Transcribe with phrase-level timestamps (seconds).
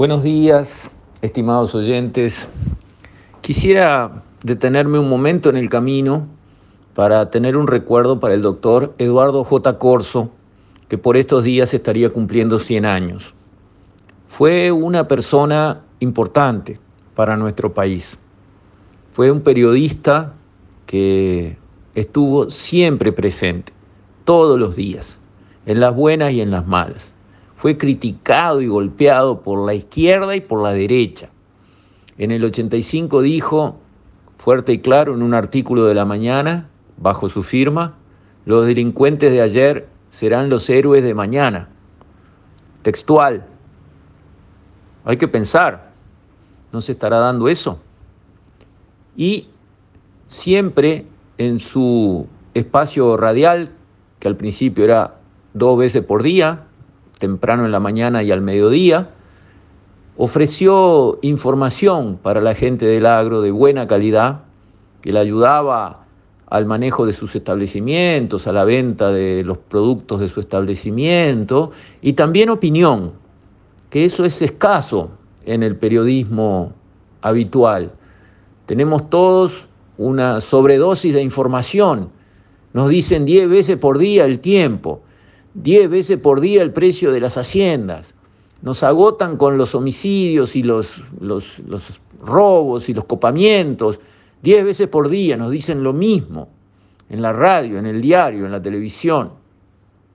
[0.00, 2.48] Buenos días, estimados oyentes.
[3.42, 6.26] Quisiera detenerme un momento en el camino
[6.94, 9.78] para tener un recuerdo para el doctor Eduardo J.
[9.78, 10.30] Corso,
[10.88, 13.34] que por estos días estaría cumpliendo 100 años.
[14.26, 16.80] Fue una persona importante
[17.14, 18.18] para nuestro país.
[19.12, 20.32] Fue un periodista
[20.86, 21.58] que
[21.94, 23.74] estuvo siempre presente,
[24.24, 25.18] todos los días,
[25.66, 27.12] en las buenas y en las malas
[27.60, 31.28] fue criticado y golpeado por la izquierda y por la derecha.
[32.16, 33.76] En el 85 dijo,
[34.38, 37.98] fuerte y claro, en un artículo de la mañana, bajo su firma,
[38.46, 41.68] los delincuentes de ayer serán los héroes de mañana.
[42.80, 43.44] Textual.
[45.04, 45.90] Hay que pensar,
[46.72, 47.78] ¿no se estará dando eso?
[49.18, 49.48] Y
[50.26, 51.04] siempre
[51.36, 53.72] en su espacio radial,
[54.18, 55.16] que al principio era
[55.52, 56.68] dos veces por día,
[57.20, 59.10] temprano en la mañana y al mediodía,
[60.16, 64.40] ofreció información para la gente del agro de buena calidad,
[65.02, 66.04] que le ayudaba
[66.46, 71.70] al manejo de sus establecimientos, a la venta de los productos de su establecimiento,
[72.02, 73.12] y también opinión,
[73.88, 75.10] que eso es escaso
[75.46, 76.72] en el periodismo
[77.22, 77.92] habitual.
[78.66, 79.66] Tenemos todos
[79.98, 82.08] una sobredosis de información,
[82.72, 85.02] nos dicen 10 veces por día el tiempo,
[85.54, 88.14] 10 veces por día el precio de las haciendas.
[88.62, 91.60] Nos agotan con los homicidios y los, los,
[92.22, 94.00] robos y los copamientos.
[94.42, 96.48] 10 veces por día nos dicen lo mismo
[97.08, 99.32] en la radio, en el diario, en la televisión.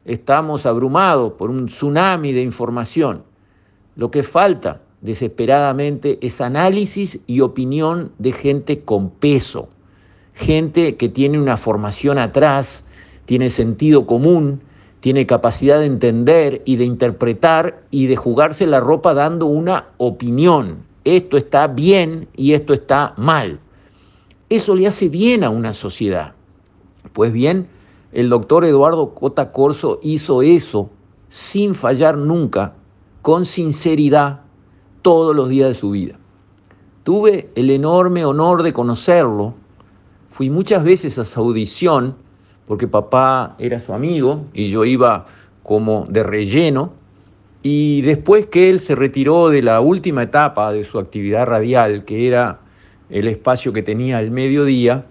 [0.06, 3.24] Estamos abrumados por un tsunami de información.
[3.96, 9.70] Lo que falta desesperadamente es análisis y opinión de gente con peso,
[10.34, 12.84] gente que tiene una formación atrás,
[13.26, 14.62] tiene sentido común,
[15.06, 20.78] tiene capacidad de entender y de interpretar y de jugarse la ropa dando una opinión.
[21.04, 23.60] Esto está bien y esto está mal.
[24.50, 26.34] Eso le hace bien a una sociedad.
[27.14, 27.68] Pues bien,
[28.14, 30.90] el doctor Eduardo Cota Corso hizo eso
[31.30, 32.74] sin fallar nunca,
[33.22, 34.42] con sinceridad,
[35.04, 36.18] todos los días de su vida.
[37.04, 39.54] Tuve el enorme honor de conocerlo.
[40.32, 42.16] Fui muchas veces a su audición
[42.68, 45.26] porque papá era su amigo y yo iba
[45.64, 46.92] como de relleno.
[47.64, 52.28] Y después que él se retiró de la última etapa de su actividad radial, que
[52.28, 52.60] era
[53.10, 55.06] el espacio que tenía al mediodía,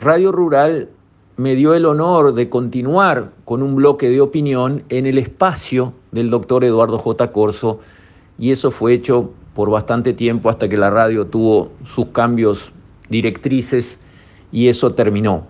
[0.00, 0.90] Radio Rural
[1.36, 6.28] me dio el honor de continuar con un bloque de opinión en el espacio del
[6.28, 7.32] doctor Eduardo J.
[7.32, 7.80] Corso,
[8.38, 12.72] y eso fue hecho por bastante tiempo hasta que la radio tuvo sus cambios
[13.08, 13.98] directrices
[14.52, 15.46] y eso terminó.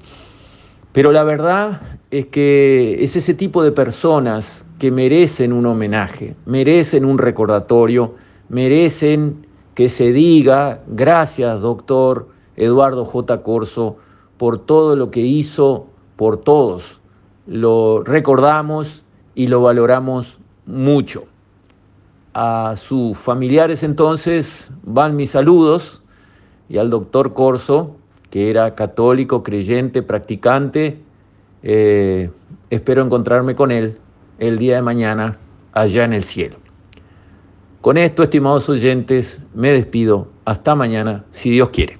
[0.92, 7.04] Pero la verdad es que es ese tipo de personas que merecen un homenaje, merecen
[7.04, 8.14] un recordatorio,
[8.48, 13.42] merecen que se diga gracias, doctor Eduardo J.
[13.42, 13.98] Corso,
[14.36, 15.86] por todo lo que hizo
[16.16, 17.00] por todos.
[17.46, 21.24] Lo recordamos y lo valoramos mucho.
[22.34, 26.02] A sus familiares entonces van mis saludos
[26.68, 27.96] y al doctor Corso
[28.30, 30.98] que era católico, creyente, practicante.
[31.62, 32.30] Eh,
[32.70, 33.98] espero encontrarme con él
[34.38, 35.38] el día de mañana
[35.72, 36.56] allá en el cielo.
[37.80, 40.28] Con esto, estimados oyentes, me despido.
[40.44, 41.99] Hasta mañana, si Dios quiere.